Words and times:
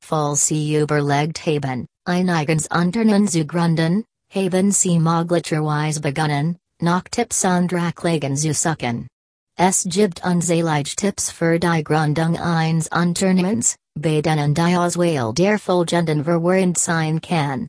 Falsi 0.00 0.76
überlegt 0.76 1.44
haben, 1.44 1.88
ein 2.06 2.30
eigens 2.30 2.68
Unternehmen 2.68 3.26
zu 3.26 3.44
gründen, 3.44 4.04
haben 4.30 4.70
sie 4.70 5.00
möglicherweise 5.00 6.00
begonnen, 6.00 6.58
nach 6.80 7.02
Tipps 7.10 7.44
und 7.44 7.72
Racklagen 7.72 8.36
zu 8.36 8.54
suchen. 8.54 9.08
Es 9.56 9.84
gibt 9.88 10.24
unzählige 10.24 10.94
Tipps 10.94 11.32
für 11.32 11.58
die 11.58 11.82
Gründung 11.82 12.38
eines 12.38 12.86
Unternehmens, 12.86 13.74
bei 13.94 14.22
denen 14.22 14.54
die 14.54 14.76
Auswahl 14.76 15.34
der 15.34 15.58
folgenden 15.58 16.24
verwirrend 16.24 16.78
sein 16.78 17.20
kann. 17.20 17.68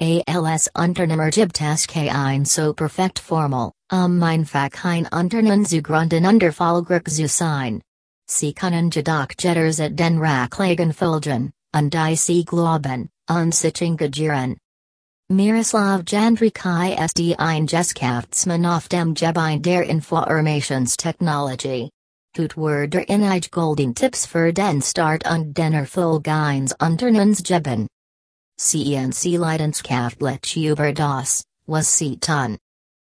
Als 0.00 0.70
Unternehmer 0.74 1.30
gibt 1.30 1.60
es 1.60 1.86
kein 1.86 2.46
so 2.46 2.72
perfekt 2.72 3.18
Formel, 3.18 3.72
um 3.92 4.22
einfach 4.22 4.70
ein 4.84 5.06
Unternehmen 5.06 5.66
zu 5.66 5.82
gründen 5.82 6.24
und 6.24 6.42
erfolgreich 6.42 7.04
zu 7.04 7.28
sein. 7.28 7.82
Sie 8.26 8.54
können 8.54 8.90
jedoch 8.90 9.26
jetters 9.38 9.80
at 9.80 9.98
den 9.98 10.18
Racklagen 10.18 10.94
folgen, 10.94 11.52
und 11.76 11.92
die 11.92 12.16
sie 12.16 12.44
glauben, 12.44 13.10
und 13.28 13.54
sich 13.54 13.82
engagieren. 13.82 14.56
Miroslav 15.28 16.02
Jandrikai 16.08 16.96
ist 17.04 17.20
ein 17.38 17.66
Geskaftsmann 17.66 18.66
auf 18.66 18.88
dem 18.88 19.14
Gebiet 19.14 19.66
der 19.66 19.84
Informationstechnologie. 19.84 21.90
Hut 22.38 22.54
der 22.92 23.08
inige 23.08 23.48
Golding 23.50 23.92
Tipps 23.92 24.24
für 24.24 24.52
den 24.52 24.80
Start 24.82 25.28
und 25.28 25.58
den 25.58 25.74
Erfolg 25.74 26.28
eines 26.28 26.72
Unternehmens 26.80 27.42
CNC 28.56 29.36
Leidenschaftlich 29.36 30.56
über 30.56 30.92
das, 30.92 31.42
was 31.66 31.98
sie 31.98 32.18
tun. 32.20 32.56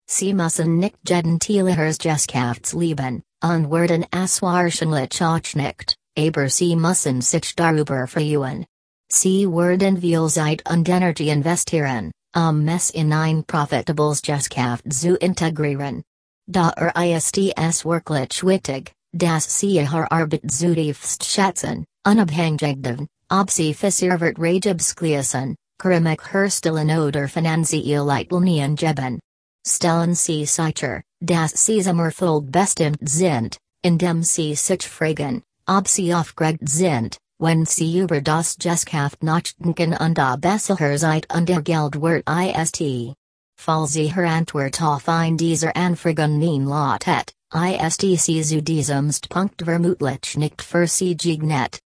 Sie 0.07 0.33
müssen 0.33 0.79
nicht 0.79 0.95
gentiliges 1.03 1.97
Geskaftslieben, 1.97 3.21
und 3.43 3.69
werden 3.69 4.05
es 4.11 4.41
wahrscheinlich 4.41 5.21
auch 5.21 5.55
nicht, 5.55 5.97
aber 6.17 6.49
sie 6.49 6.77
müssen 6.77 7.21
sich 7.21 7.53
darüber 7.55 8.07
freuen. 8.07 8.65
Sie 9.11 9.45
werden 9.45 9.99
viel 9.99 10.29
Zeit 10.29 10.69
und 10.69 10.87
Energie 10.87 11.29
investieren, 11.29 12.11
um 12.33 12.65
es 12.69 12.89
in 12.91 13.11
ein 13.11 13.43
profitables 13.43 14.21
Geschäft 14.21 14.93
zu 14.93 15.17
integrieren. 15.17 16.01
Da 16.47 16.69
ist 16.69 17.37
es 17.37 17.85
wirklich 17.85 18.43
wichtig, 18.43 18.93
dass 19.13 19.59
sie 19.59 19.75
ihre 19.75 20.11
Arbeit 20.11 20.49
zutiefst 20.49 21.23
schätzen, 21.25 21.85
unabhängig 22.05 22.81
davon, 22.81 23.07
ob 23.29 23.49
sie 23.51 23.73
versichert 23.73 24.37
Rajabskliessen, 24.37 25.55
Krimik 25.77 26.33
herstellen 26.33 26.91
oder 26.99 27.27
finanzielle 27.27 28.03
Leitlinien 28.03 28.75
geben. 28.75 29.19
Stellen 29.65 30.15
sie 30.15 30.45
sicher, 30.45 31.01
dass 31.19 31.65
sie 31.65 31.81
zum 31.81 31.99
Erfolg 31.99 32.51
bestimmt 32.51 33.07
sind, 33.07 33.57
indem 33.83 34.23
sie 34.23 34.55
sich 34.55 34.87
fragen, 34.87 35.43
ob 35.67 35.87
sie 35.87 36.13
aufgeregt 36.13 36.67
sind, 36.67 37.17
wenn 37.39 37.65
sie 37.65 37.99
über 37.99 38.21
das 38.21 38.57
Geschäft 38.57 39.23
nachdenken 39.23 39.95
und 39.97 40.19
ob 40.19 40.45
es 40.45 40.65
Zeit 40.65 41.33
und 41.35 41.49
ihr 41.49 41.61
Geld 41.61 42.01
wert 42.01 42.79
ist. 42.79 43.15
Falls 43.57 43.95
ihre 43.95 44.27
Antwort 44.27 44.81
auf 44.81 45.07
ein 45.07 45.37
dieser 45.37 45.75
Anfragen 45.75 46.39
nein 46.39 46.65
lautet, 46.65 47.33
ist 47.53 48.01
sie 48.01 48.43
zu 48.43 48.61
diesem 48.61 49.11
Punkt 49.29 49.61
vermutlich 49.63 50.37
nicht 50.37 50.57
geeignet. 50.57 51.79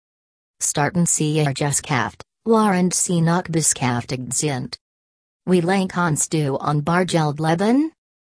Starten 0.61 1.05
sie 1.05 1.37
ihr 1.37 1.53
Geschäft, 1.53 2.23
während 2.45 2.93
sie 2.93 3.21
noch 3.21 3.43
beschäftigt 3.43 4.33
sind. 4.33 4.77
Wie 5.45 5.61
lang 5.61 5.87
kannst 5.87 6.33
du 6.33 6.57
an 6.57 6.83
Bargeld 6.83 7.39
leben? 7.39 7.91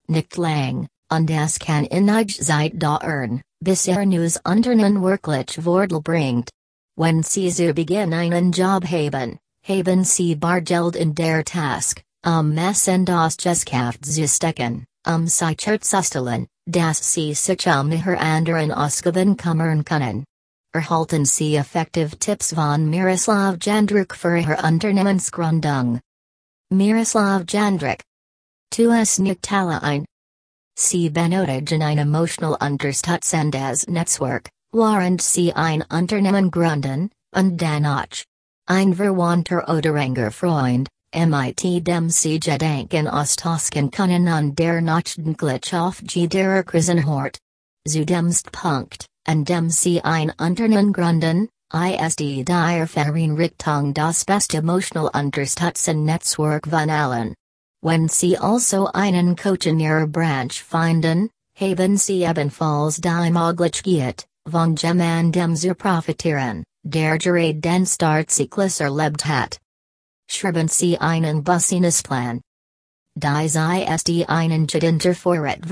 Nicht 0.09 0.37
lang, 0.37 0.89
und 1.11 1.31
es 1.31 1.59
kann 1.59 1.87
einige 1.91 2.34
Zeit 2.42 2.81
dauern, 2.83 3.42
bis 3.60 3.87
er 3.87 4.06
News 4.06 4.38
Unternehmen 4.44 5.03
wirklich 5.03 5.65
Wordel 5.65 6.00
bringt. 6.00 6.50
When 6.97 7.22
Sie 7.22 7.50
zu 7.50 7.72
Beginn 7.75 8.12
einen 8.12 8.53
Job 8.53 8.84
haben, 8.84 9.38
haben 9.62 10.05
Sie 10.05 10.34
Bargeld 10.34 10.97
in 10.97 11.15
der 11.15 11.44
Task, 11.44 12.03
um 12.25 12.59
es 12.59 12.87
in 12.88 13.05
das 13.05 13.37
Geschäft 13.37 14.05
zu 14.05 14.26
stecken, 14.28 14.84
um 15.06 15.26
sicherzustellen, 15.26 16.47
dass 16.59 16.59
Sie 16.59 16.59
sich 16.94 17.66
um 17.66 17.92
Ihre 17.92 18.19
anderen 18.19 18.72
Ausgaben 18.72 19.36
kümmern 19.36 19.84
können. 19.84 20.25
Erhalten 20.72 21.25
Sie 21.25 21.56
effektiv 21.56 22.16
Tipps 22.19 22.54
von 22.54 22.88
Miroslav 22.88 23.56
Jandruk 23.60 24.14
für 24.14 24.38
Ihre 24.38 24.62
Unternehmensgründung. 24.62 26.00
Miroslav 26.70 27.44
Jandruk. 27.48 28.00
Tu 28.70 28.91
es 28.91 29.19
nicht 29.19 29.53
ein. 29.53 30.04
Sie 30.78 31.10
benötigen 31.10 31.82
ein 31.82 31.98
emotional 31.98 32.56
unterstützendes 32.60 33.87
Netzwerk, 33.88 34.48
Während 34.72 35.20
sie 35.20 35.52
ein 35.52 35.82
Unternehmen 35.91 36.52
gründen, 36.52 37.10
und 37.34 37.60
danach. 37.60 38.25
Ein 38.66 38.94
verwandter 38.94 39.69
oder 39.69 39.97
enger 39.97 40.31
Freund, 40.31 40.88
mit 41.15 41.87
dem 41.87 42.10
sie 42.10 42.38
gedenken 42.38 43.09
austauschen 43.09 43.91
können 43.91 44.28
an 44.28 44.54
der 44.54 44.81
nachdenklich 44.81 45.75
auf 45.75 46.03
jeder 46.09 46.62
Krisenhort. 46.62 47.38
Zu 47.87 48.04
dem 48.04 48.32
Punkt, 48.53 49.06
an 49.26 49.44
dem 49.44 49.70
sie 49.70 50.03
ein 50.03 50.32
Unternehmen 50.38 50.93
gründen, 50.93 51.49
ist 51.72 52.19
die 52.20 52.44
Richtung 52.44 53.94
das 53.94 54.25
best 54.25 54.54
emotional 54.54 55.10
Unterstützen 55.15 56.04
Netzwerk 56.04 56.69
von 56.69 56.91
allen. 56.91 57.34
Wenn 57.82 58.09
sie 58.09 58.38
also 58.38 58.87
einen 58.93 59.37
Coach 59.37 59.66
ihrer 59.66 60.06
Branch 60.06 60.53
finden, 60.53 61.31
haben 61.54 61.97
sie 61.97 62.25
ebenfalls 62.25 63.00
die 63.00 63.31
Möglichkeit, 63.31 64.26
von 64.49 64.75
dem 64.75 65.56
zu 65.56 65.75
profitieren, 65.75 66.65
der 66.82 67.19
gerade 67.19 67.54
den 67.54 67.87
Startzyklus 67.87 68.81
erlebt 68.81 69.26
hat. 69.26 69.59
Schreiben 70.33 70.69
Sie 70.69 70.97
einen 70.97 71.43
Businessplan. 71.43 72.41
Dies 73.17 73.57
ist 73.57 74.29
einen 74.29 74.69
Gedinter 74.69 75.13
Vorrat 75.13 75.69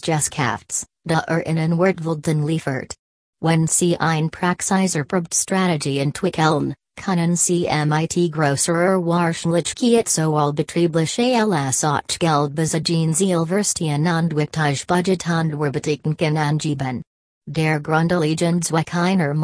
Geschäfts, 0.00 0.86
da 1.04 1.18
er 1.26 1.46
Ihnen 1.46 1.76
Wortwilden 1.76 2.46
liefert. 2.46 2.94
Wenn 3.42 3.66
Sie 3.66 3.98
ein 3.98 4.30
Praxiserprobt-Strategie 4.30 5.98
entwickeln, 5.98 6.74
können 6.96 7.36
Sie 7.36 7.68
mit 7.84 8.14
größerer 8.32 9.04
Wahrscheinlichkeit 9.04 10.08
sowohl 10.08 10.54
betriebliche 10.54 11.44
als 11.44 11.84
auch 11.84 12.00
Geld 12.18 12.54
besiegen 12.54 13.12
Zielverstehen 13.12 14.06
und 14.06 14.34
wichtig 14.34 14.86
Budget 14.86 15.28
und 15.28 15.60
Werbetekniken 15.60 16.38
angeben. 16.38 17.02
Der 17.46 17.80
Grundlegend 17.80 18.64
Zweck 18.64 18.94
einer 18.94 19.34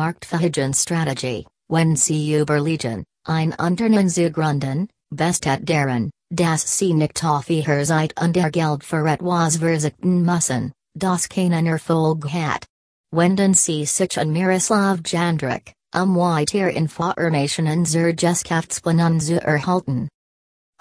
strategy. 0.72 1.45
wenn 1.71 1.95
Sie 1.95 2.34
überlegen, 2.34 3.05
ein 3.30 4.08
zu 4.08 4.30
gründen, 4.32 4.88
bestet 5.14 5.68
daran, 5.68 6.10
dass 6.30 6.78
Sie 6.78 6.94
nicht 6.94 7.24
auf 7.24 7.48
Ihrer 7.48 7.84
Zeit 7.84 8.20
und 8.20 8.34
der 8.34 8.50
Geld 8.50 8.82
für 8.84 9.06
etwas 9.06 9.58
verzichten 9.58 10.22
müssen, 10.22 10.72
das 10.94 11.28
keinen 11.28 11.66
Erfolg 11.66 12.28
hat. 12.32 12.66
Wenden 13.12 13.54
Sie 13.54 13.84
sich 13.86 14.18
an 14.18 14.32
Miroslav 14.32 15.00
Jandrik, 15.06 15.72
um 15.94 16.16
weiter 16.16 16.70
Informationen 16.70 17.86
zur 17.86 18.12
Geschäftsplanung 18.12 19.20
zu 19.20 19.41
erhalten. 19.41 20.08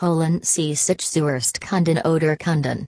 Holen 0.01 0.39
Sie 0.41 0.73
sich 0.75 0.99
zuerst 0.99 1.61
Kunden 1.61 1.99
oder 1.99 2.35
Kunden. 2.35 2.85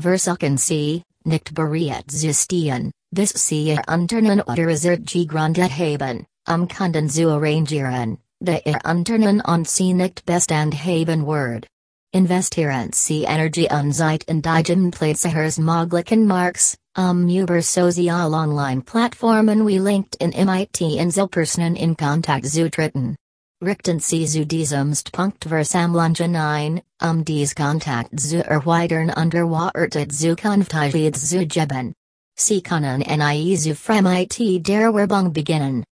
Versuchen 0.00 0.56
Sie, 0.56 1.02
nicht 1.24 1.54
bereit 1.54 2.10
zu 2.10 2.32
stehen, 2.32 2.90
bis 3.12 3.30
Sie 3.30 3.68
Ihr 3.68 3.82
Unternehmen 3.86 4.40
oder 4.40 4.74
Zert 4.74 5.06
gegründet 5.06 5.70
haben, 5.78 6.26
um 6.48 6.66
Kunden 6.66 7.08
zu 7.10 7.28
arrangieren, 7.28 8.18
der 8.40 8.66
Ihr 8.66 8.78
Unternehmen 8.84 9.40
und 9.40 9.68
Sie 9.68 9.92
nicht 9.92 10.24
bestand 10.24 10.74
haben 10.74 11.26
word. 11.26 11.66
Investieren 12.12 12.90
Sie 12.92 13.24
Energie 13.24 13.68
und 13.70 13.92
Zeit 13.92 14.24
in 14.24 14.42
die 14.42 14.90
Platzers 14.90 15.58
möglichen 15.58 16.26
Marks, 16.26 16.76
um 16.96 17.28
über 17.28 17.62
sozial 17.62 18.34
online 18.34 18.80
platformen 18.80 19.64
we 19.64 19.78
LinkedIn 19.78 20.30
MIT 20.30 20.80
Inselpersonen 20.80 21.76
in 21.76 21.96
Kontakt 21.96 22.46
zu 22.46 22.68
treten. 22.70 23.14
Richten 23.62 24.00
Sie 24.00 24.26
zu 24.26 24.46
diesem 24.46 24.94
Punkt 25.12 25.44
Versammlungen 25.44 26.34
ein, 26.34 26.80
um 27.02 27.24
dies 27.24 27.54
Kontakt 27.54 28.18
zu 28.18 28.42
erweitern 28.42 29.10
und 29.10 29.34
erwartet 29.34 30.12
Zukunftigkeit 30.12 31.14
zu 31.14 31.46
geben. 31.46 31.92
Sie 32.36 32.62
können 32.62 33.00
nie 33.00 33.56
zu 33.58 33.74
Fremit 33.74 34.38
der 34.66 34.94
Werbung 34.94 35.32
beginnen. 35.34 35.84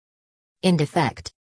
In 0.61 0.77
Defekt. 0.77 1.36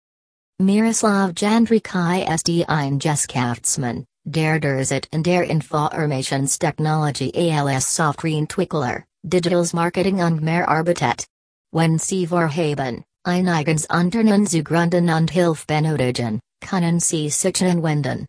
Miroslav 0.58 1.32
Jandrikai 1.36 2.24
ist 2.32 2.48
ein 2.66 2.98
Geschäftsmann, 2.98 4.06
der 4.24 4.58
derzeit 4.58 5.06
in 5.12 5.22
der 5.22 5.44
Informationstechnologie 5.50 7.52
als 7.52 7.94
Softwareentwickler, 7.94 9.02
Digitals 9.22 9.74
Marketing 9.74 10.22
und 10.22 10.40
mehr 10.40 10.66
arbeitet. 10.66 11.26
Wenn 11.72 11.98
Sie 11.98 12.26
vorhaben, 12.26 13.04
ein 13.22 13.48
eigens 13.48 13.84
Unternehmen 13.84 14.46
zu 14.46 14.62
gründen 14.62 15.10
und 15.10 15.30
Hilfe 15.30 15.66
benötigen, 15.66 16.40
kunnen 16.66 17.00
sie 17.00 17.28
sich 17.28 17.60
wenden. 17.60 18.24